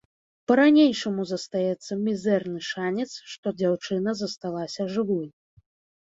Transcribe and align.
Па-ранейшаму 0.51 1.25
застаецца 1.31 1.97
мізэрны 2.05 2.59
шанец, 2.69 3.11
што 3.33 3.47
дзяўчына 3.59 4.15
засталася 4.23 4.87
жывой. 4.95 5.27